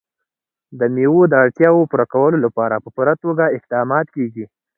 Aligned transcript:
د 0.79 0.81
مېوو 0.95 1.21
د 1.29 1.33
اړتیاوو 1.43 1.89
پوره 1.91 2.05
کولو 2.13 2.37
لپاره 2.45 2.75
په 2.83 2.89
پوره 2.95 3.13
توګه 3.23 3.43
اقدامات 3.57 4.07
کېږي. 4.15 4.45